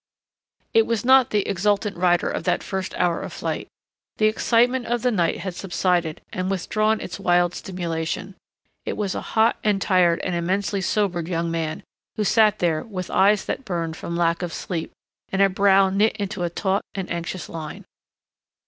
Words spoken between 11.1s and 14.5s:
young man who sat there with eyes that burned from lack